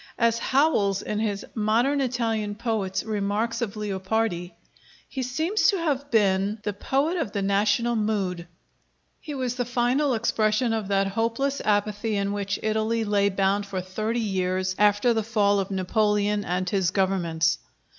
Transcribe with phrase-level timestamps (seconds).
[0.17, 4.55] As Howells in his 'Modern Italian Poets' remarks of Leopardi:
[5.07, 8.47] "He seems to have been the poet of the national mood;
[9.19, 13.79] he was the final expression of that hopeless apathy in which Italy lay bound for
[13.79, 17.59] thirty years after the fall of Napoleon and his governments."